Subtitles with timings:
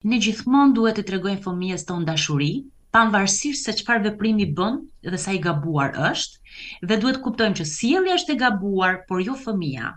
[0.00, 2.48] Ne gjithmonë duhet të tregojmë fëmijës tonë dashuri,
[2.96, 6.54] pavarësisht se çfarë veprimi bën dhe sa i gabuar është,
[6.88, 9.92] dhe duhet kuptojmë që sjellja është e gabuar, por jo fëmia.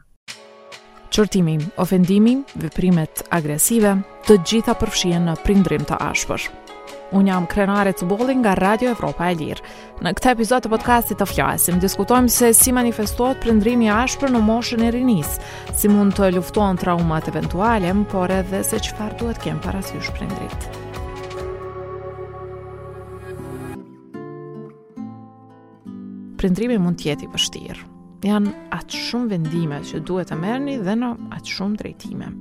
[1.14, 1.56] Çortimi,
[1.86, 2.36] ofendimi,
[2.66, 3.96] veprimet agresive,
[4.28, 6.50] të gjitha përfshihen në prindrim të ashpër.
[7.14, 9.64] Unë jam krenare të bolin nga Radio Evropa e Lirë.
[10.04, 14.82] Në këtë epizod të podcastit të fjasim, diskutojmë se si manifestohet prindrimi ashpër në moshën
[14.88, 15.36] e rinis,
[15.78, 20.68] si mund të luftohen traumat eventuale, por edhe se qëfar duhet kemë parasysh prindrit.
[26.42, 27.86] Prindrimi mund tjeti vështirë.
[28.26, 32.32] Janë atë shumë vendime që duhet të merni dhe në atë shumë drejtime.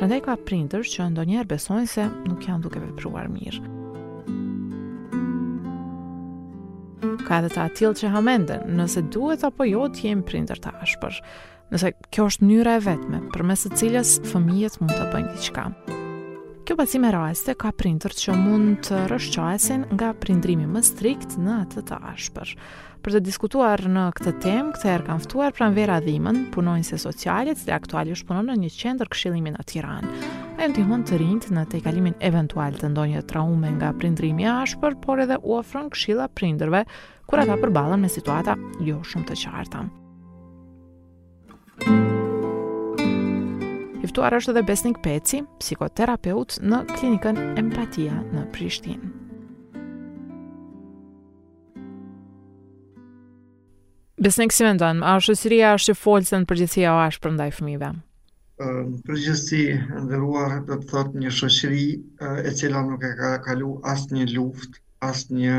[0.00, 3.58] Prandaj ka prindër që ndonjëherë besojnë se nuk janë duke vepruar mirë.
[7.26, 11.18] Ka edhe ta tjilë që hamenden, nëse duhet apo jo të jemi prinder të ashpër,
[11.74, 15.66] nëse kjo është njëra e vetme, për mesë cilës fëmijet mund të bëjnë diqka.
[16.64, 21.84] Kjo pacime raste ka prinder që mund të rëshqajsin nga prindrimi më strikt në atë
[21.90, 22.56] të ashpër
[23.02, 27.54] për të diskutuar në këtë temë, këtë herë kanë ftuar pranë Vera Dhimën, punonjëse sociale,
[27.56, 30.10] që aktualisht punon në një qendër këshillimi në Tiranë.
[30.60, 35.22] Ai ndihmon të rinjt në tejkalimin eventual të ndonjë traume nga prindërimi i ashpër, por
[35.24, 36.82] edhe u ofron këshilla prindërve
[37.30, 39.86] kur ata përballen me situata jo shumë të qarta.
[44.00, 49.19] Iftuar është edhe Besnik Peci, psikoterapeut në klinikën Empatia në Prishtinë.
[54.20, 57.30] Besnik kësi me ndonë, a shësëria është që folës dhe në përgjithi a është për
[57.36, 57.88] ndaj fëmive?
[59.10, 59.60] Përgjithi
[60.04, 61.86] ndëruar dhe të thotë një shësëri
[62.50, 64.76] e cila nuk e ka kalu asë një luft,
[65.08, 65.56] asë një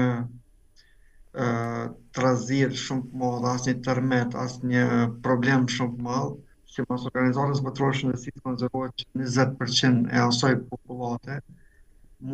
[1.34, 4.84] të razirë shumë të modhë, asë një tërmet, asë një
[5.25, 6.36] problem shumë të modhë,
[6.75, 11.40] si mas organizatës vëtërojë shëndësit, më nëzëruar që 20% e asoj populate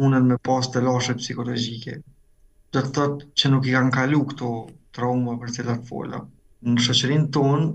[0.02, 1.95] mundën me pas të lashe psikologjike.
[2.03, 4.52] Dhe të thotë që nuk i kanë kalu këto
[4.98, 6.24] trauma për cilat fola.
[6.68, 7.66] Në shëqërin ton,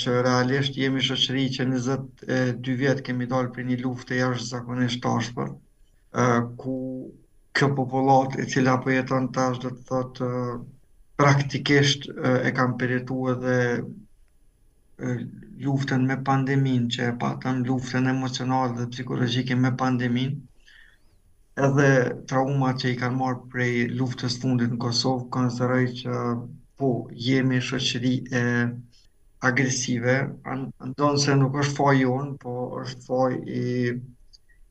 [0.00, 5.00] që realisht jemi shëqëri që 22 vjetë kemi dalë për një luft e jashtë zakonisht
[5.06, 5.54] tashpër,
[6.60, 6.74] ku
[7.56, 10.28] kjo popullat e cila për po jetën tash dhe të thotë
[11.20, 13.56] praktikisht e kam përjetu edhe
[15.64, 20.36] luftën me pandemin që e patën, luftën emocional dhe psikologjike me pandemin,
[21.60, 26.20] edhe trauma që i kanë marrë prej luftës fundit në Kosovë, konsideroj që
[26.80, 26.90] po
[27.20, 28.44] jemi shoqëri e
[29.50, 30.14] agresive,
[30.90, 33.66] ndonë se nuk është faj jonë, po është faj i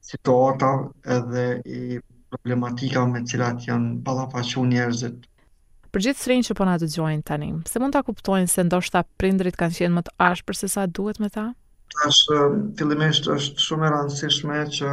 [0.10, 0.72] situata
[1.18, 1.46] edhe
[1.78, 1.84] i
[2.30, 5.26] problematika me cilat janë balafashu njerëzit.
[5.90, 9.06] Për gjithë srinë që po na të gjojnë tani, se mund të kuptojnë se ndoshta
[9.22, 11.48] prindrit kanë qenë më të ashë përse se sa duhet me ta?
[11.96, 12.20] tash
[12.80, 14.90] fillimisht është shumë e rëndësishme që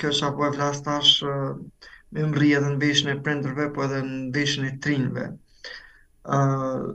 [0.00, 3.84] kjo që apo e vlas tash me më rrje dhe në vishën e prindrëve, po
[3.86, 5.24] edhe në vishën e trinëve.
[6.24, 6.94] Uh,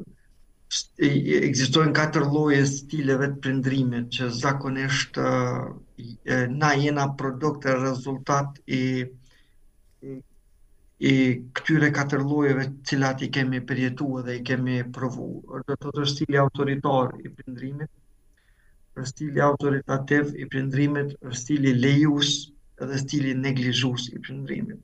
[1.07, 5.71] Egzistojnë katër loje stileve të prindrimit, që zakonisht uh,
[6.61, 8.83] na jena produkt e rezultat i,
[11.11, 11.13] i
[11.57, 15.31] këtyre katër lojeve cilat i kemi përjetu dhe i kemi provu.
[15.65, 17.91] Dhe të të stili autoritar i prindrimit,
[18.97, 22.29] është stili autoritativ i prindrimit, është stili lejus
[22.91, 24.79] dhe stili neglizhus i prindrimit.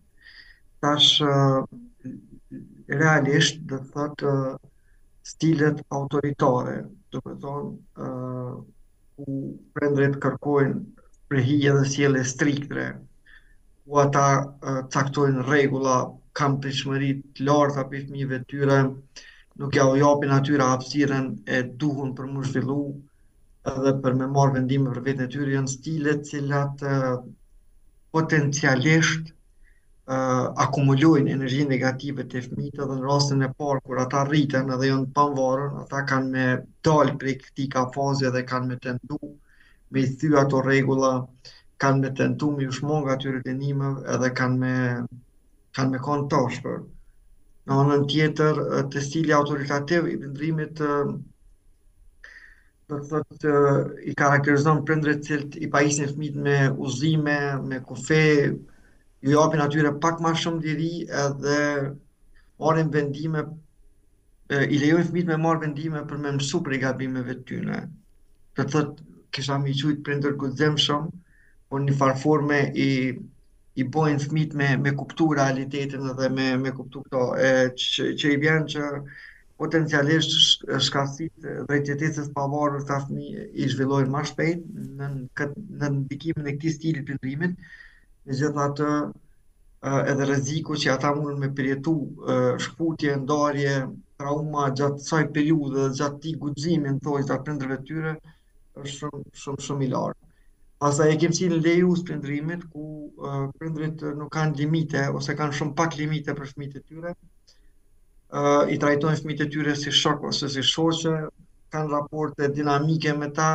[0.83, 2.59] Tash eh,
[3.01, 4.55] realisht do të thotë eh,
[5.31, 6.75] stilet autoritare,
[7.15, 12.85] do të thonë ku eh, prindrit kërkojnë prehije dhe sjellje strikte
[13.85, 14.27] ku ata
[14.97, 15.95] caktojnë rregulla
[16.41, 18.77] kam të shmërit të lartë api fmive tyre,
[19.61, 22.79] nuk ja u japin atyra apsiren e duhun për më zhvillu,
[23.71, 27.13] edhe për me marrë vendime për vetën e tyre janë stile të cilat uh,
[28.17, 34.69] potencialisht uh, akumulojnë energji negative të fmitë, dhe në rastin e parë kur ata rriten
[34.77, 35.25] edhe janë pa
[35.83, 36.45] ata kanë me
[36.89, 39.19] dal prej këtij ka faze dhe kanë me tentu
[39.91, 41.13] me i thy ato rregulla,
[41.81, 44.73] kanë me tentu me shmong të dënimeve edhe kanë me
[45.79, 46.83] kanë me kontosh për
[47.69, 48.57] Në anën tjetër,
[48.93, 50.81] të stili autoritativ i vendrimit
[52.89, 53.51] do të thotë që
[54.11, 56.55] i karakterizon prindërit që i paisin fëmijët me
[56.87, 57.37] uzime,
[57.69, 58.19] me kufe,
[59.25, 60.89] ju japin atyre pak më shumë diri
[61.23, 61.55] edhe
[62.61, 63.41] marrin vendime
[64.51, 67.79] i lejojnë fëmijët me marr vendime për me mësu për gabimeve të tyre.
[68.55, 71.09] Do të thotë kisha më i quajt prindër gudzemshëm,
[71.69, 72.89] por në far forme i
[73.75, 77.23] i bojnë fëmijët me me kuptuar realitetin edhe me me kuptuar këto
[77.81, 78.85] që që i vjen që
[79.61, 84.63] potencialisht shkasit drejtjetisës pavarur të afmi i zhvillojnë ma shpejt
[85.01, 85.11] në,
[85.83, 87.55] në ndikimin e këti stili të ndrimit,
[88.25, 88.89] në gjitha të
[90.13, 91.93] edhe rreziku që ata mundën me përjetu
[92.67, 93.75] shkputje, ndarje,
[94.21, 98.13] trauma gjatë saj periudhe dhe gjatë ti guzimin, thoi, të prindrëve tyre,
[98.81, 100.17] është shumë, shumë, shumë i larë.
[100.83, 102.87] Pasa e kemë si në leju së prindrimit, ku
[103.59, 107.13] prindrit nuk kanë limite, ose kanë shumë pak limite për shmite tyre,
[108.35, 111.13] uh, i trajtojnë fëmijët e tyre si shok ose si shoqë,
[111.75, 113.49] kanë raporte dinamike me ta,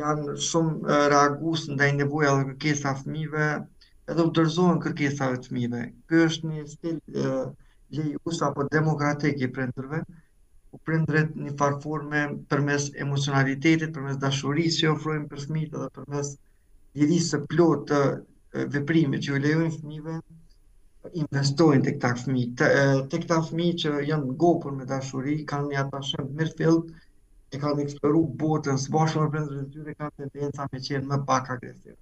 [0.00, 3.48] janë shumë uh, reagues ndaj nevojave dhe kërkesave të fëmijëve,
[4.12, 5.82] edhe u dorëzohen kërkesave të fëmijëve.
[6.08, 7.44] Ky është një stil uh,
[7.98, 10.02] lejus apo demokratik i prindërve,
[10.70, 12.22] u prindret një farforme
[12.52, 16.30] përmes emocionalitetit, përmes dashurisë që ofrojmë për fëmijët dhe përmes
[17.00, 20.14] lidhjes së plotë të veprimit që u lejojnë fëmijëve
[21.08, 22.66] investojnë të këta fëmi, Të,
[23.10, 26.98] të këta fëmi që janë gopër me dashuri, kanë një ata shëmë të mirë fillë,
[27.50, 31.18] e kanë eksperu botën, së bashkë në prendër të tyre, kanë tendenca me qenë më
[31.30, 31.94] pak agresiv.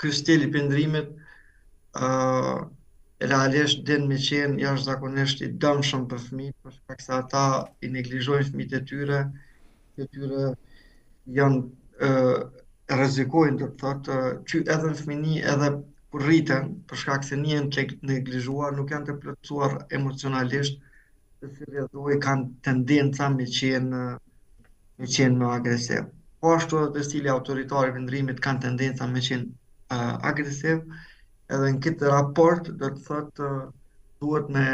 [0.00, 1.10] kështë stile pëndrimit
[3.40, 7.44] realisht din me qenë jashtë zakonisht i dëmshëm për fëmijë, për shkak se ata
[7.80, 9.20] i neglizhojnë fëmijët e tyre,
[10.02, 10.42] e tyre
[11.38, 11.60] janë
[12.08, 12.10] e,
[13.00, 15.70] rezikojnë të thotë, që edhe në fëmini edhe
[16.12, 20.82] kur rriten, për shkak se janë të neglizhuar, nuk janë të plëcuar emocionalisht,
[21.40, 24.02] dhe si rrëdoj kanë tendenca me qenë
[25.00, 26.10] me qenë më agresiv.
[26.40, 30.02] Po ashtu edhe të stili autoritari vendrimit kanë tendenca me qenë
[30.32, 30.84] agresiv,
[31.54, 33.48] edhe në këtë raport do të thotë
[34.22, 34.64] duhet me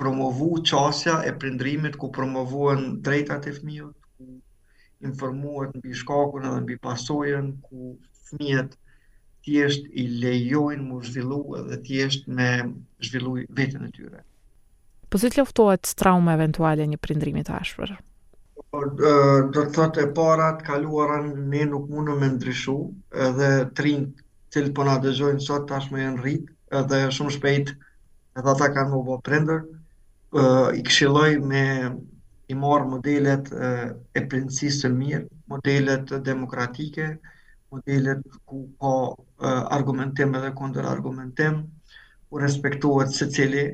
[0.00, 4.28] promovu qasja e prindrimit ku promovuën drejtat e fëmijët, ku
[5.08, 7.90] informuat në bishkakun edhe në bipasojen, ku
[8.30, 8.76] fëmijët
[9.44, 12.48] tjesht i lejojnë mu zhvillu edhe tjesht me
[13.02, 14.22] zhvillu vetën e tyre.
[15.10, 17.98] Po si të loftohet traume eventuale një prindrimit ashpër?
[18.72, 22.76] Do të e parat kaluaran ne nuk mundu me ndryshu
[23.26, 24.21] edhe trinë
[24.52, 27.70] cilë po nga dëgjojnë sot tash me janë rritë edhe shumë shpejt
[28.40, 29.60] edhe ata kanë më bërë prender,
[30.76, 31.62] i këshiloj me
[32.52, 37.08] i marë modelet e prinsisë të mirë, modelet demokratike,
[37.72, 41.58] modelet ku ka argumentim edhe kondër argumentim,
[42.28, 43.64] ku respektohet se cili,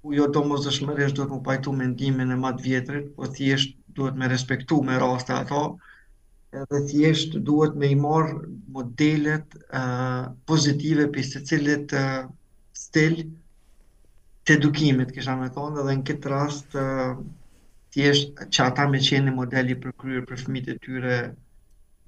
[0.00, 4.16] ku jo të mos dëshmëresht duhet më pajtu mendimin e matë vjetrit, po thjesht duhet
[4.20, 5.64] me respektu me rasta ato,
[6.60, 8.34] edhe thjesht duhet me i marr
[8.76, 12.24] modelet uh, pozitive për të cilët uh,
[12.76, 13.16] stil
[14.46, 17.14] të edukimit, kisha me thonë, edhe në këtë rast uh,
[17.94, 21.20] thjesht që ata me qenë një modeli për kryrë për fëmijët e tyre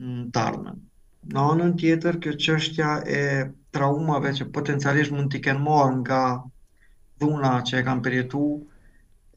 [0.00, 0.74] në të
[1.32, 3.20] Në anën tjetër, kjo çështja e
[3.72, 6.18] traumave që potencialisht mund t'i kenë marr nga
[7.22, 8.58] dhuna që e kanë përjetuar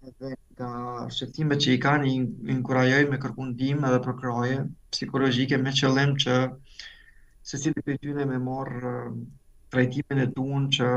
[0.09, 0.71] edhe nga
[1.15, 2.11] shëtime që i ka një
[2.57, 4.57] inkurajoj me kërkundim edhe për kërhoje,
[4.97, 6.35] psikologjike me qëllim që
[7.47, 8.69] se si të për me mor
[9.73, 10.87] trajtimin e tun që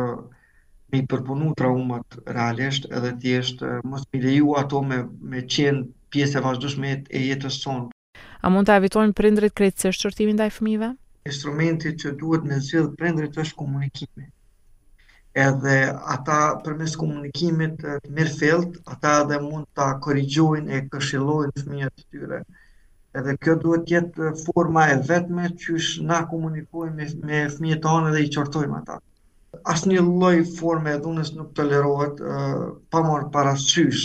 [0.91, 3.61] me i përpunu traumat realisht edhe tjesht
[3.93, 5.01] mos me leju ato me,
[5.33, 7.89] me qenë pjesë e vazhdojshme e jetës sonë.
[8.41, 10.89] A mund të evitojnë prindrit kretë se shqërtimin dhe e fëmive?
[11.31, 14.31] Instrumenti që duhet me zhjithë prindrit është komunikimi.
[15.47, 15.77] Edhe
[16.17, 22.09] ata përmes komunikimit të mirë felt, ata edhe mund të korrigjojnë e këshillojnë fëmijat të
[22.17, 22.41] tyre
[23.19, 27.91] edhe kjo duhet jetë forma e vetme që është na komunikojmë me, me fmije të
[27.99, 28.99] anë dhe i qortojmë ata.
[29.73, 34.05] Asë një loj forme e dhunës nuk të lerohet uh, pa marë parasysh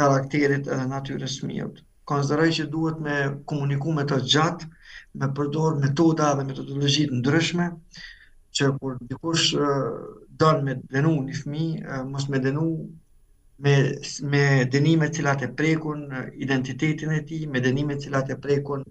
[0.00, 1.78] karakterit edhe natyres fmijët.
[2.10, 3.14] Konzderoj që duhet me
[3.52, 4.66] komunikume të gjatë,
[5.22, 7.70] me përdor metoda dhe metodologjit ndryshme,
[8.54, 9.94] që kur dikush uh,
[10.42, 12.68] dënë me denu një fmi, uh, mos me denu
[13.56, 16.06] me, me dënime cilat e prekun
[16.36, 18.82] identitetin e ti, me dënime cilat e prekun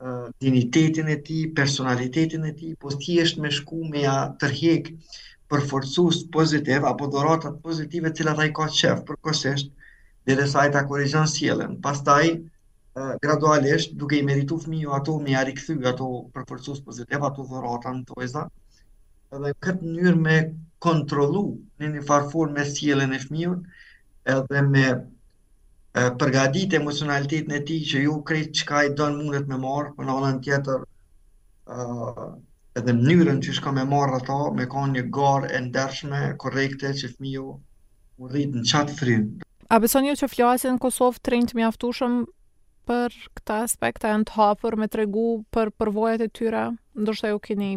[0.00, 4.92] uh, dinitetin e ti, personalitetin e ti, po thjesht me shku me ja tërhek
[5.50, 5.62] për
[6.34, 9.72] pozitiv, apo dorotat pozitive cilat a i ka qef për kosesht,
[10.26, 11.80] dhe dhe sa i ta korizion sielen.
[11.80, 12.30] Pas taj,
[12.96, 16.44] uh, gradualisht, duke i meritu fëmi ato me ja rikëthy, ato për
[16.84, 18.46] pozitiv, ato dorotat në tojza,
[19.42, 20.36] dhe këtë njërë me
[20.78, 21.44] kontrolu
[21.80, 23.58] në një farfor me sielen e fëmiur,
[24.26, 24.98] edhe me e,
[26.20, 30.16] përgadit emocionalitetin e tij që ju krijt çka i don mundet me marr, por në
[30.20, 30.82] anën tjetër
[32.76, 37.10] edhe mënyrën që shka me marrë ato, me ka një garë e ndershme, korekte, që
[37.16, 37.50] fmiu
[38.20, 39.44] u rritë në qatë frynë.
[39.72, 42.18] A beson një që flasin në Kosovë të rinjë të mjaftushëm
[42.86, 46.66] për këta aspekta e në të hapër me të regu për përvojët e tyra?
[46.94, 47.70] Ndërshëta ju keni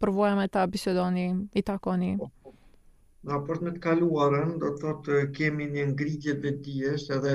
[0.00, 2.14] përvoja me ta bisedoni, i takoni?
[2.22, 2.30] Po
[3.28, 7.32] raport me të kaluarën, do të thotë kemi një ngritje të diës edhe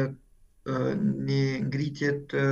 [1.28, 2.44] një ngritje të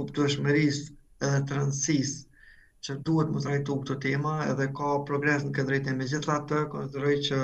[0.00, 0.92] kuptueshmërisë
[1.28, 2.44] edhe të rëndësisë
[2.86, 6.60] që duhet më trajtu këtë tema edhe ka progres në këtë drejtë me gjitha të
[6.76, 7.40] konzëroj që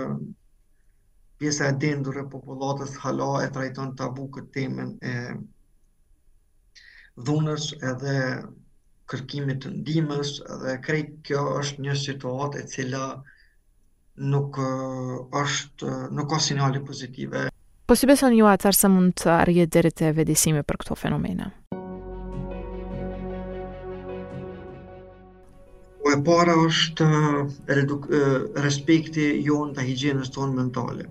[1.38, 5.14] pjesa e dendur e populatës hala e trajton tabu këtë temen e
[7.28, 8.16] dhunës edhe
[9.10, 13.02] kërkimit të ndimës edhe krejt kjo është një situatë e cila
[14.18, 14.58] nuk
[15.40, 17.46] është nuk ka sinjale pozitive.
[17.86, 21.46] Po si beson ju atë arsa mund të arrije deri te vendësimi për këto fenomene?
[26.02, 27.06] Po e para është
[27.78, 28.08] reduk,
[28.64, 31.06] respekti ju në të higjenës tonë mentale.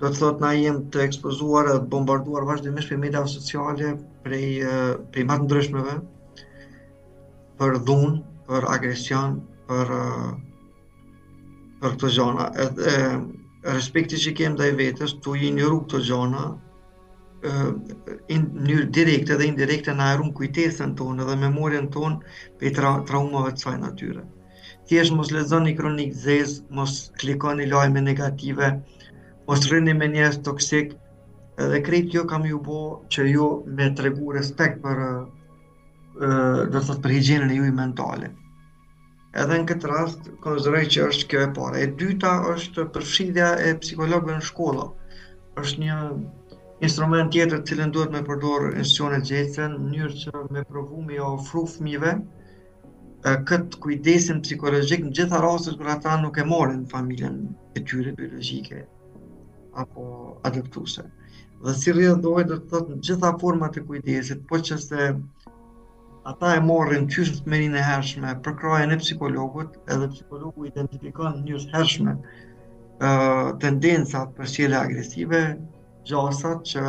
[0.00, 3.94] Do të thotë na jem të ekspozuar dhe bombarduar vazhdimisht për media sociale
[4.24, 4.46] prej,
[5.12, 5.98] prej matë ndryshmeve,
[7.60, 8.18] për dhunë,
[8.48, 9.38] për agresion,
[9.70, 9.92] për
[11.84, 12.44] për këtë gjona.
[12.64, 16.44] E, e, respekti që kemë dhe i vetës, tu i një rrugë të gjona,
[18.68, 22.20] një direkte dhe indirekte në ajrum kujtesën tonë dhe memorien tonë
[22.60, 24.22] pe tra, traumave të saj natyre.
[24.88, 28.70] Thjesht mos lezën një kronik zezë, mos klikon një lojme negative,
[29.48, 30.94] mos rrëni me njësë toksik,
[31.66, 32.80] edhe krejt jo kam ju bo
[33.12, 33.50] që ju jo
[33.80, 35.04] me tregu respekt për,
[36.16, 38.40] për, për, për higjenën e ju i mentalit
[39.42, 41.78] edhe në këtë rast konsideroj që është kjo e para.
[41.84, 44.84] E dyta është përfshirja e psikologëve në shkolla.
[45.62, 45.96] Është një
[46.88, 51.18] instrument tjetër të cilën duhet me përdor institucionet gjejse në mënyrë që me provu me
[51.30, 52.12] ofru fëmijëve
[53.50, 57.38] kët kujdesin psikologjik në gjitha rastet kur ata nuk e morën familjen
[57.78, 58.84] e tyre biologjike
[59.82, 60.04] apo
[60.50, 61.06] adoptuese.
[61.64, 65.10] Dhe si rrjedhohet do të thotë në gjitha format e kujdesit, po që se
[66.24, 71.66] ata e morën qyshët merin e hershme për krajën e psikologut edhe psikologu identifikon njës
[71.74, 72.14] hershme
[73.08, 75.40] uh, tendensat për sjele agresive
[76.08, 76.86] gjasat që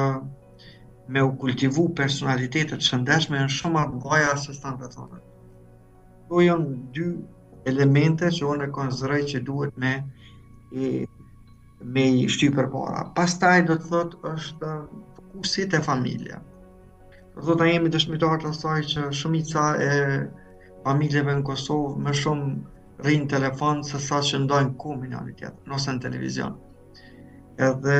[1.15, 5.19] me u kultivu personalitetet shëndeshme në shumë atë mbaja se të tonë.
[6.31, 7.11] Do janë dy
[7.73, 9.91] elemente që unë e konzërej që duhet me
[10.71, 10.87] i,
[11.83, 13.03] me i shty për para.
[13.19, 14.73] Pastaj do të thotë, është
[15.19, 16.41] fokusit e familja
[17.43, 19.91] zota jemi dëshmitar të asaj që shumica e
[20.85, 22.51] familjeve në Kosovë më shumë
[23.07, 26.53] rrinë telefon se sa që ndojnë ku minoritet, nëse në televizion.
[27.67, 27.97] Edhe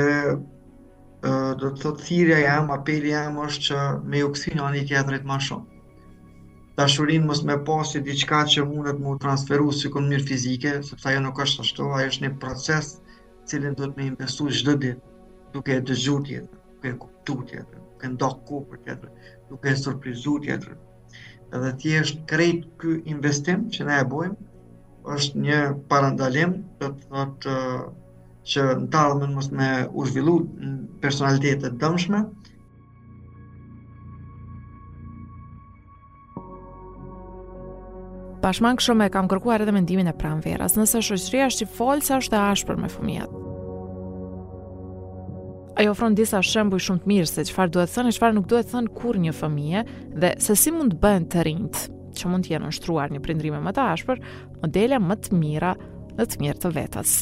[1.60, 5.40] do të thotë thirrja jam, apeli jam është që me ju kthin anë tjetrit më
[5.48, 5.72] shumë.
[6.80, 11.10] Dashurin mos me pasi diqka diçka që mundet mu transferu si kënë mirë fizike, sepse
[11.12, 12.94] ajo nuk është ashtu, ajo është një proces
[13.48, 15.04] cilin do të me investu gjithë dit,
[15.56, 19.10] duke e dëgju tjetër, duke e kuptu tjetër, duke ndo ku për tjetër,
[19.50, 20.76] duke e surprizu tjetër.
[21.56, 24.38] Edhe ti është krejt kë investim që ne e bojmë,
[25.16, 25.60] është një
[25.90, 27.92] parandalim të të thotë uh,
[28.46, 32.26] që në të ardhëmën mështë me u zhvillu në personalitetet dëmshme,
[38.46, 41.66] Pashman këshome e kam kërkuar edhe mendimin e pranverës, nëse shoqëria është
[42.20, 43.45] është e ashpër me fëmijatë.
[45.76, 48.70] Ai ofron disa shembuj shumë të mirë se çfarë duhet thënë e çfarë nuk duhet
[48.74, 49.82] thënë kur një fëmijë
[50.24, 51.82] dhe se si mund të bëhen të rinjtë
[52.20, 54.22] që mund të jenë ushtruar një prindrim më të ashpër,
[54.62, 55.74] modele më të mira
[56.20, 57.16] dhe të mirë të vetës.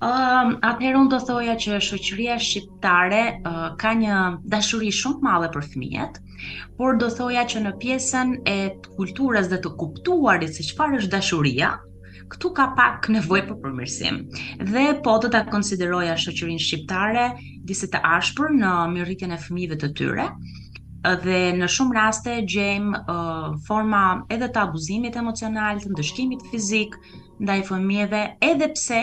[0.00, 4.22] Um, ehm, atëherë unë do thoja që shoqëria shqiptare uh, ka një
[4.56, 6.22] dashuri shumë të madhe për fëmijët,
[6.80, 8.58] por do thoja që në pjesën e
[8.88, 11.74] kulturës dhe të kuptuarit se çfarë është dashuria,
[12.32, 14.18] këtu ka pak nevojë për përmirësim.
[14.68, 17.24] Dhe po do ta konsideroja shoqërinë shqiptare
[17.70, 20.28] disi të ashpër në mirëritjen e fëmijëve të tyre
[21.26, 24.02] dhe në shumë raste gjem uh, forma
[24.36, 26.98] edhe të abuzimit emocional, të ndëshkimit fizik,
[27.44, 29.00] ndaj fëmijëve, edhe pse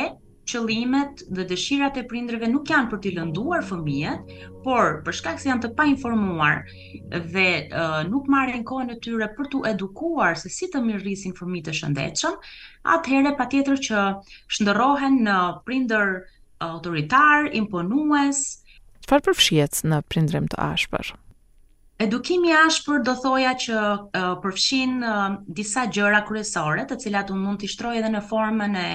[0.48, 4.32] qëllimet dhe dëshirat e prindërve nuk janë për t'i lënduar fëmijët,
[4.66, 6.64] por për shkak se janë të painformuar
[7.34, 11.72] dhe uh, nuk marrin kohën e tyre për t'u edukuar se si të mirërisin fëmijët
[11.72, 12.40] e shëndetshëm,
[12.96, 14.06] atëherë patjetër që
[14.58, 15.38] shndërrohen në
[15.68, 16.16] prindër
[16.68, 18.46] autoritar, imponues.
[19.06, 21.16] Çfarë përfshihet në prindërim të ashpër?
[21.98, 27.62] Edukimi ashpër do thoja që uh, përfshin uh, disa gjëra kryesore, të cilat unë mund
[27.64, 28.88] t'i shtroj edhe në formën e,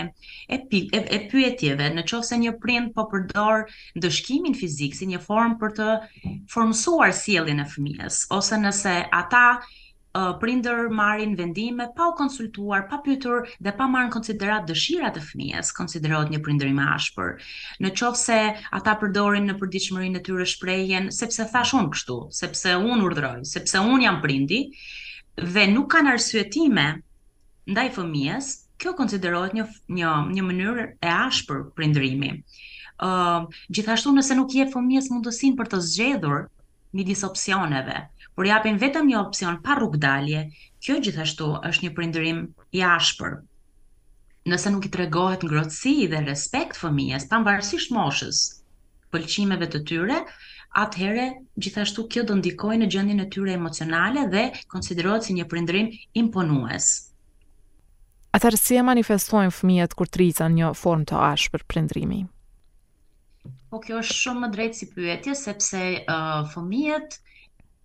[0.46, 3.66] e, e, e pyetjeve, në qofë se një prind po përdor
[4.06, 5.90] dëshkimin fizik si një formë për të
[6.54, 9.46] formësuar sielin e fëmijës, ose nëse ata
[10.12, 15.14] Uh, prindër marrin vendime pa u konsultuar, pa pyetur dhe pa marrë në konsiderat dëshirat
[15.16, 17.30] e fëmijës, konsiderohet një prindër i mashpër.
[17.80, 18.36] Në qoftë se
[18.78, 23.80] ata përdorin në përditshmërinë e tyre shprehjen sepse thash unë kështu, sepse unë urdhroj, sepse
[23.94, 24.60] unë jam prindi
[25.54, 26.86] dhe nuk kanë arsye time
[27.76, 28.50] ndaj fëmijës,
[28.84, 29.64] kjo konsiderohet një
[30.00, 32.34] një një mënyrë e ashpër prindërimi.
[33.08, 36.46] Ëm uh, gjithashtu nëse nuk jep fëmijës mundësinë për të zgjedhur
[37.00, 38.02] midis opsioneve,
[38.34, 40.42] por japin vetëm një opcion pa rrugë dalje,
[40.82, 42.40] kjo gjithashtu është një prindërim
[42.78, 43.34] i ashpër.
[44.48, 48.40] Nëse nuk i tregohet ngrohtësi dhe respekt fëmijës pavarësisht moshës,
[49.12, 50.16] pëlqimeve të tyre,
[50.82, 51.26] atëherë
[51.62, 55.90] gjithashtu kjo do ndikojë në gjendjen e tyre emocionale dhe konsiderohet si një prindërim
[56.22, 56.88] imponues.
[58.32, 62.22] Atëherë si e manifestojnë fëmijët kur tricën një formë të ashpër prindërimi?
[63.70, 67.18] Po kjo është shumë më drejtë si pyetje, sepse uh, fëmijët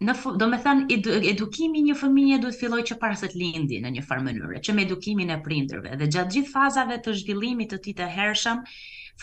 [0.06, 1.00] në do të thënë
[1.32, 4.26] edukimi i një fëmije duhet të fillojë që para se të lindi në një farë
[4.28, 8.10] mënyrë, që me edukimin e prindërve dhe gjatë gjithë fazave të zhvillimit të tij të
[8.18, 8.62] hershëm,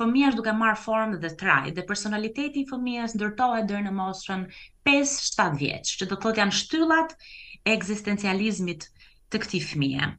[0.00, 4.42] fëmija është duke marrë formë dhe traj dhe personaliteti i fëmijës ndërtohet deri në moshën
[4.90, 7.14] 5-7 vjeç, që do të thotë janë shtyllat
[7.62, 8.88] e ekzistencializmit
[9.30, 10.10] të këtij fëmije.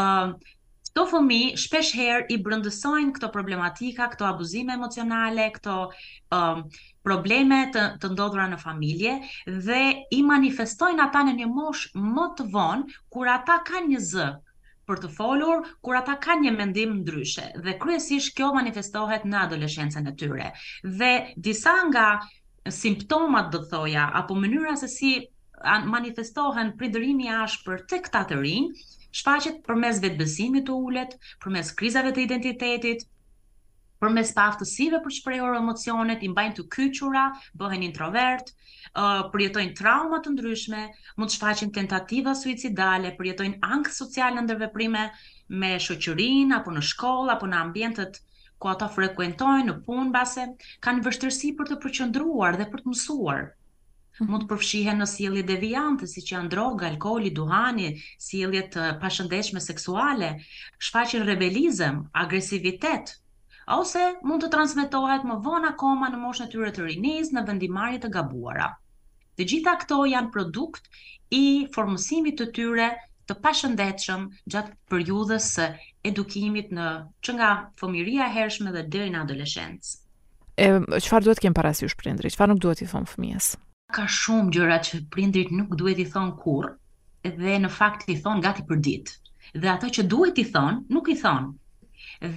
[0.00, 0.36] Ëm
[0.94, 5.72] Këto fëmi shpesh her i brëndësojnë këto problematika, këto abuzime emocionale, këto
[6.36, 6.60] um,
[7.08, 9.14] probleme të, të në familje
[9.64, 12.84] dhe i manifestojnë ata në një mosh më të vonë
[13.16, 14.28] kur ata ka një zë
[14.90, 17.48] për të folur, kur ata ka një mendim ndryshe.
[17.66, 20.52] Dhe kryesisht kjo manifestohet në adoleshencën e tyre.
[21.02, 21.12] Dhe
[21.50, 22.06] disa nga
[22.82, 25.14] simptomat, do thoja, apo mënyra se si
[25.92, 28.66] manifestohen prindërimi ashpër tek ta të rinj,
[29.18, 31.12] shfaqet përmes vetbesimit të ulët,
[31.44, 33.04] përmes krizave të identitetit,
[34.04, 37.22] përmes paftësive për shprehur emocionet, i mbajnë të kyçura,
[37.60, 40.82] bëhen introvert, uh, përjetojnë trauma të ndryshme,
[41.16, 45.04] mund të shfaqin tentativa suicidale, përjetojnë ankth social ndër veprime
[45.62, 48.20] me shoqërinë apo në shkollë apo në ambientet
[48.58, 50.48] ku ata frekuentojnë në punë base,
[50.88, 53.50] kanë vështirësi për të përqendruar dhe për të mësuar
[54.22, 57.86] mund të përfshihen në sjellje devijante siç janë droga, alkooli, duhani,
[58.22, 60.28] sjellje të pashëndetshme seksuale,
[60.86, 63.10] shfaqin rebelizëm, agresivitet,
[63.78, 68.04] ose mund të transmetohet më vonë akoma në moshën e tyre të rinisë në vendimarrje
[68.04, 68.68] të gabuara.
[69.34, 70.86] Të gjitha këto janë produkt
[71.40, 72.88] i formësimit të tyre
[73.26, 75.66] të pashëndetshëm gjatë periudhës së
[76.10, 76.88] edukimit në
[77.24, 77.50] që nga
[77.82, 79.98] fëmijëria e hershme dhe deri në adoleshencë.
[80.62, 80.66] E
[81.02, 82.30] çfarë duhet të kem parasysh prindri?
[82.36, 83.54] Çfarë nuk duhet i thon fëmijës?
[83.92, 86.68] ka shumë gjëra që prindrit nuk duhet i thonë kur,
[87.40, 89.20] dhe në fakt i thonë gati për ditë.
[89.64, 91.52] Dhe ato që duhet i thonë, nuk i thonë.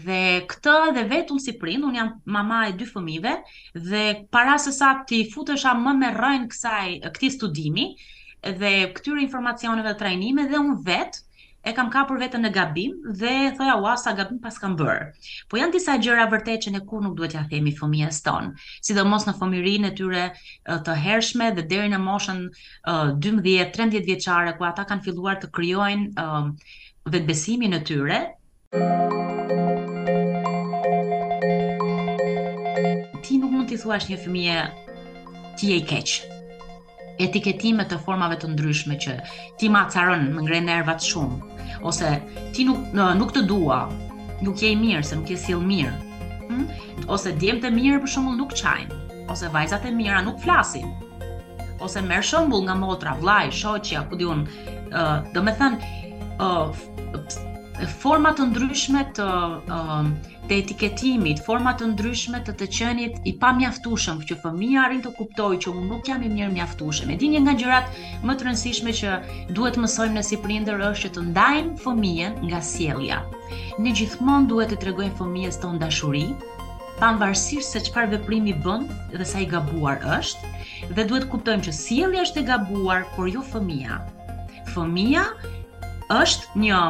[0.07, 0.19] Dhe
[0.53, 3.35] këtë dhe vetë unë si prind, unë jam mama e dy fëmive,
[3.89, 4.03] dhe
[4.37, 7.87] para se sa ti futësha më me rëjnë kësaj, këti studimi,
[8.63, 11.26] dhe këtyre informacioneve dhe trajnime, dhe unë vetë
[11.65, 15.07] e kam kapur vetën në gabim dhe thoja ua sa gabim pas kam bërë.
[15.49, 18.95] Po janë disa gjëra vërtet që ne kur nuk duhet t'ia themi fëmijës tonë, si
[18.97, 20.27] dhe mos në fëmirin e tyre
[20.85, 22.45] të hershme dhe deri në moshën
[23.25, 26.27] 12-13 vjeqare, ku ata kanë filluar të kryojnë
[27.11, 28.19] vetbesimin e tyre.
[33.25, 34.57] Ti nuk mund t'i thuash një fëmije
[35.57, 36.35] ti je i keqë,
[37.21, 39.15] etiketime të formave të ndryshme që
[39.59, 42.09] ti ma caron më ngrej nervat shumë, ose
[42.55, 43.79] ti nuk, nuk të dua,
[44.45, 45.97] nuk je i mirë, se nuk je si mirë,
[46.47, 47.09] hmm?
[47.11, 49.01] ose djemë të mirë për shumë nuk qajnë,
[49.33, 50.89] ose vajzat e mira nuk flasin,
[51.83, 55.93] ose merë shumë nga motra, vlaj, shoqja, ku di unë, uh, do me thënë,
[56.37, 57.53] uh,
[58.01, 59.25] forma të ndryshme të
[59.73, 60.09] um,
[60.47, 65.59] të etiketimit, forma të ndryshme të të qenit i pamjaftueshëm që fëmia arrin të kuptojë
[65.65, 67.11] që unë nuk jam i mirë mjaftueshëm.
[67.13, 69.17] Edi një nga gjërat më të rëndësishme që
[69.57, 73.19] duhet të mësojmë ne si prindër është që të ndajmë fëmijën nga sjellja.
[73.83, 76.23] Ne gjithmonë duhet të tregojmë fëmijës tonë dashuri,
[77.03, 78.87] pavarësisht se çfarë veprimi bën
[79.17, 80.53] dhe sa i gabuar është,
[80.97, 83.99] dhe duhet të kuptojmë që sjellja është e gabuar, por jo fëmia.
[84.73, 85.27] Fëmia
[86.23, 86.81] është një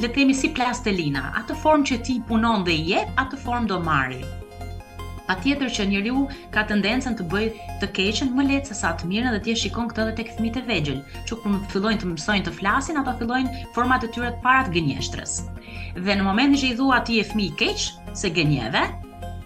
[0.00, 3.76] le të themi si plastelina, atë formë që ti punon dhe jep, atë formë do
[3.84, 4.20] marrë.
[5.28, 6.22] Patjetër që njeriu
[6.54, 9.58] ka tendencën të bëjë të keqën më lehtë se sa të mirën dhe ti e
[9.60, 13.14] shikon këtë edhe tek fëmijët e vegjël, që kur fillojnë të mësojnë të flasin, ata
[13.20, 15.36] fillojnë format e tyre të para të gënjeshtrës.
[16.00, 17.86] Dhe në momentin që i thua ti e i keq
[18.24, 18.86] se gënjeve,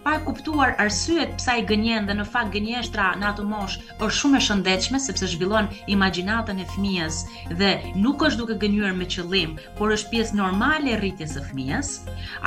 [0.05, 4.17] pa e kuptuar arsyet pse ai gënjen dhe në fakt gënjeshtra në atë moshë është
[4.19, 7.21] shumë e shëndetshme sepse zhvillon imagjinatën e fëmijës
[7.63, 7.71] dhe
[8.05, 11.95] nuk është duke gënjur me qëllim, por është pjesë normale e rritjes së fëmijës.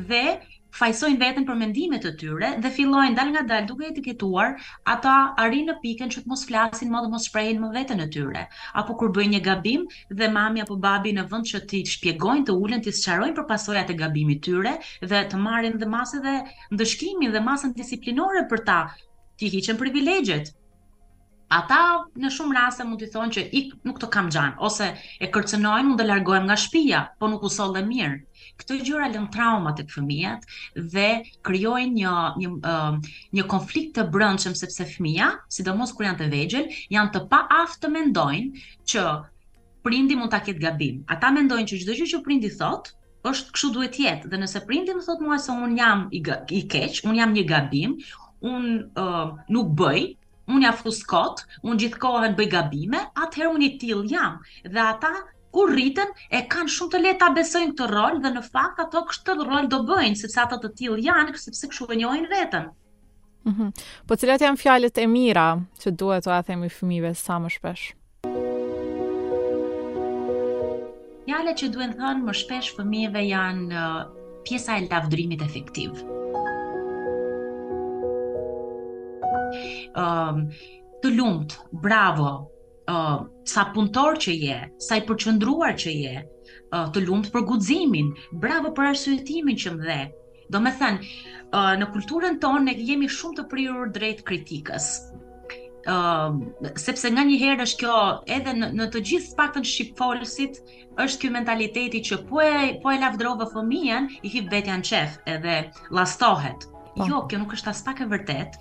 [0.10, 0.42] Dhe
[0.82, 4.56] fajsojnë veten për mendimet e tyre dhe fillojnë dal nga dal duke etiketuar,
[4.90, 5.12] ata
[5.44, 8.42] arrin në pikën që të mos flasin më dhe mos shprehin më veten e tyre.
[8.82, 9.84] Apo kur bëjnë një gabim
[10.22, 13.94] dhe mami apo babi në vend që ti shpjegojnë të ulen ti sqarojnë për pasojat
[13.94, 14.74] e gabimit tyre
[15.14, 16.36] dhe të marrin dhe masë dhe
[16.74, 18.80] ndëshkimin dhe masën disiplinore për ta
[19.38, 20.50] ti hiqen privilegjet.
[21.60, 21.84] Ata
[22.24, 25.90] në shumë raste mund të thonë që ik nuk të kam gjanë, ose e kërcenojnë
[25.90, 28.20] mund të largohem nga shpia, po nuk u sollë mirë
[28.62, 30.44] këto gjëra lën trauma tek fëmijët
[30.94, 31.06] dhe
[31.48, 32.78] krijojnë një një
[33.38, 37.92] një konflikt të brendshëm sepse fëmia, sidomos kur janë të vegjël, janë të paaftë të
[37.98, 39.06] mendojnë që
[39.88, 41.00] prindi mund ta ketë gabim.
[41.16, 42.98] Ata mendojnë që çdo gjë që prindi thotë
[43.32, 46.62] është kështu duhet jetë dhe nëse prindi më thot mua se un jam i, i
[46.76, 47.98] keq, un jam një gabim,
[48.52, 50.06] un uh, nuk bëj,
[50.54, 55.14] un ja fuskot, un gjithkohën bëj gabime, atëherë unë i till jam dhe ata
[55.54, 59.02] kur rritën e kanë shumë të lehtë ta besojnë këtë rol dhe në fakt ato
[59.10, 62.70] këtë rol do bëjnë sepse ato të tillë janë sepse kshu e njohin veten.
[63.50, 63.70] Mhm.
[63.72, 63.72] Mm
[64.10, 65.48] po cilat janë fjalët e mira
[65.82, 67.86] që duhet t'ua themi fëmijëve sa më shpesh?
[71.26, 73.86] Fjalët që duhen thënë më shpesh fëmijëve janë
[74.48, 76.00] pjesa e lavdrimit efektiv.
[80.00, 80.48] Ëm um,
[81.02, 82.30] të lumt, bravo,
[83.46, 86.22] sa punëtor që je, sa i përqëndruar që je,
[86.74, 88.08] uh, të lumt për guximin,
[88.44, 90.00] bravo për arsyetimin që më dhe.
[90.52, 91.10] Do me thënë,
[91.54, 94.88] uh, në kulturën tonë ne jemi shumë të prirur drejt kritikës.
[95.82, 96.38] Uh,
[96.78, 97.94] sepse nga një herë është kjo
[98.38, 100.60] edhe në, në të gjithë paktën shqipfolësit
[101.06, 105.16] është kjo mentaliteti që po e, po e lavdrove fëmijën, i hip vetja në qef
[105.36, 105.56] edhe
[105.98, 107.08] lastohet po.
[107.10, 108.60] jo, kjo nuk është as pak e vërtet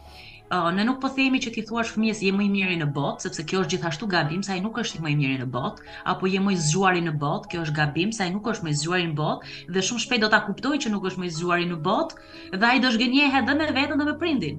[0.51, 3.45] ne nuk po themi që ti thua fëmijës je më i miri në botë, sepse
[3.47, 6.27] kjo është gjithashtu gabim, sa ai nuk është i më i miri në botë, apo
[6.27, 8.75] je më i zgjuari në botë, kjo është gabim, sa ai nuk është më i
[8.81, 11.69] zgjuari në botë, dhe shumë shpejt do ta kuptoj që nuk është më i zgjuari
[11.71, 12.27] në botë,
[12.59, 14.59] dhe ai do të dhe me veten dhe me prindin.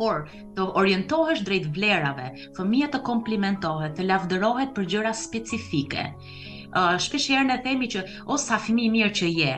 [0.00, 0.24] Por,
[0.56, 6.08] të orientohesh drejt vlerave, fëmija të komplimentohet, të lavdërohet për gjëra specifike.
[6.72, 9.54] Uh, shpesh herë ne themi që o sa fëmijë mirë që je.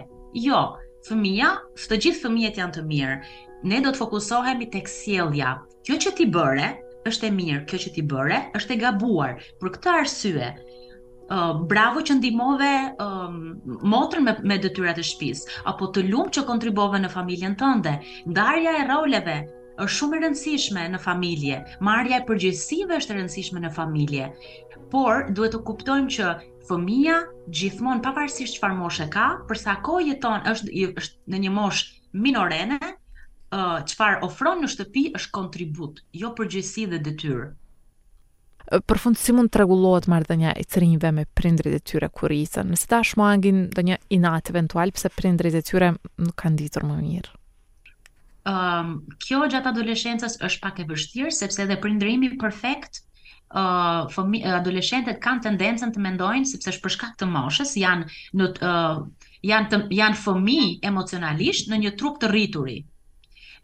[0.46, 0.62] Jo,
[1.08, 3.18] fëmia, të gjithë fëmijët janë të mirë
[3.66, 5.56] ne do të fokusohemi tek sjellja.
[5.86, 6.68] Kjo që ti bëre
[7.08, 9.44] është e mirë, kjo që ti bëre është e gabuar.
[9.62, 10.52] Për këtë arsye,
[11.28, 12.68] Uh, bravo që ndihmove
[13.84, 17.92] motrën me, me detyrat e shtëpisë apo të lumë që kontribove në familjen tënde.
[18.32, 19.34] Ndarja e roleve
[19.76, 21.58] është shumë e rëndësishme në familje.
[21.84, 24.30] Marrja e përgjegjësive është e rëndësishme në familje.
[24.94, 26.30] Por duhet të kuptojmë që
[26.72, 27.18] fëmia
[27.60, 32.80] gjithmonë pavarësisht çfarë moshe ka, përsa kohë jeton është është në një moshë minorene,
[33.50, 37.46] qëfar ofron në shtëpi është kontribut, jo përgjësi dhe detyrë.
[38.84, 40.04] Për fund, si mund të regulohet
[40.36, 42.68] një i cërinjive me prindrit e tyre kur isën?
[42.74, 45.88] Nëse ta shmangin dhe një inat eventual, pëse prindrit e tyre
[46.26, 47.32] nuk kanë ditur më mirë?
[48.48, 48.90] Um,
[49.24, 53.04] kjo gjatë adoleshencës është pak e vështirë, sepse dhe prindrimi perfekt
[53.58, 54.42] Uh, fëmi,
[55.24, 58.04] kanë tendencën të mendojnë sepse është për shkak të moshës, janë
[58.36, 58.98] në uh,
[59.50, 62.76] janë janë fëmijë emocionalisht në një trup të rrituri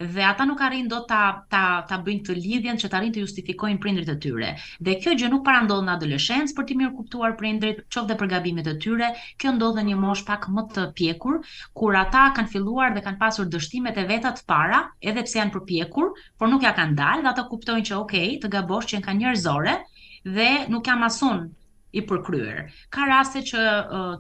[0.01, 3.23] dhe ata nuk arrin do ta ta ta bëjnë të lidhjen që të arrin të
[3.23, 4.49] justifikojnë prindrit e tyre.
[4.89, 8.17] Dhe kjo gjë nuk para ndodh në adoleshencë për të mirë kuptuar prindrit, qoftë dhe
[8.23, 9.11] për gabimet e tyre,
[9.45, 11.39] kjo ndodh në një moshë pak më të pjekur,
[11.81, 15.55] kur ata kanë filluar dhe kanë pasur dështimet e veta të para, edhe pse janë
[15.59, 19.23] përpjekur, por nuk ja kanë dalë dhe ata kuptojnë që okay, të gabosh që kanë
[19.27, 19.77] njerëzore
[20.39, 21.45] dhe nuk jam ason
[21.95, 22.65] i përkryer.
[22.91, 23.69] Ka raste që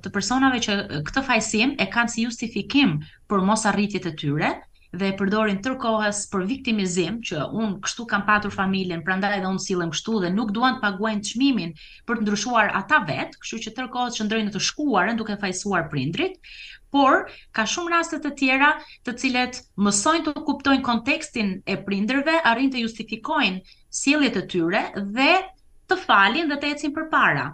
[0.04, 0.78] të personave që
[1.10, 4.52] këtë fajsim e kanë si justifikim për mos arritjet e tyre,
[4.98, 9.58] dhe e përdorin tërkohës për viktimizim, që un kështu kam patur familjen, prandaj edhe un
[9.64, 11.72] sillem kështu dhe nuk duan të paguajnë çmimin
[12.08, 16.38] për të ndryshuar ata vet, kështu që tërkohës shndrojnë të shkuarën duke fajsuar prindrit,
[16.94, 17.18] por
[17.58, 18.68] ka shumë raste të tjera
[19.08, 24.84] të cilet mësojnë të kuptojnë kontekstin e prindërve, arrin të justifikojnë sjelljet e tyre
[25.18, 25.30] dhe
[25.90, 27.48] të falin dhe të ecin përpara,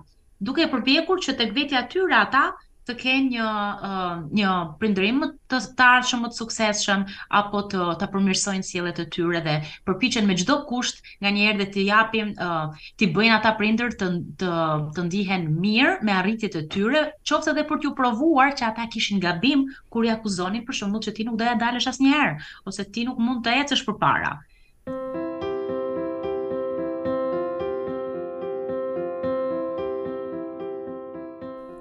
[0.50, 2.48] duke përpjekur që tek vetja e tyre ata
[2.90, 3.46] të kenë një
[3.86, 4.50] uh, një
[4.80, 7.04] prindërim më të tashëm më të suksesshëm
[7.40, 9.54] apo të ta përmirësojnë sjelljet e tyre dhe
[9.88, 14.08] përpiqen me çdo kusht nganjëherë dhe të japim uh, të bëjnë ata prindër të
[14.42, 14.52] të,
[14.96, 19.22] të ndihen mirë me arritjet e tyre, qoftë edhe për t'u provuar që ata kishin
[19.26, 23.18] gabim kur i akuzonin për shembull që ti nuk doja dalësh asnjëherë ose ti nuk
[23.26, 24.34] mund të ecësh përpara.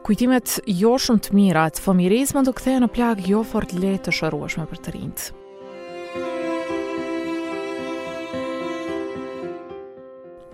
[0.09, 4.07] kujtimet jo shumë të mira të fëmijërisë mund të kthehen në plagë jo fort lehtë
[4.07, 5.25] të shërueshme për të rinjt.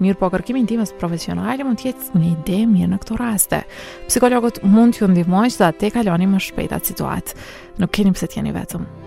[0.03, 3.61] Mirë po kërkimi timës profesionale mund tjetë një ide mirë në këto raste.
[4.09, 7.39] Psikologët mund t'ju ndihmojnë që da te kaloni më shpejta situatë.
[7.79, 9.04] Nuk keni pëse tjeni vetëm.